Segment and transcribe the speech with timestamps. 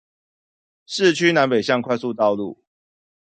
[0.87, 2.63] 市區南北向快速道路